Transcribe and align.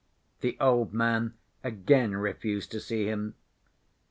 The 0.39 0.57
old 0.59 0.95
man 0.95 1.35
again 1.63 2.17
refused 2.17 2.71
to 2.71 2.79
see 2.79 3.05
him. 3.05 3.35